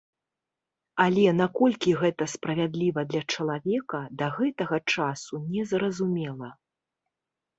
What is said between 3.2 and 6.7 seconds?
чалавека, да гэтага часу не зразумела.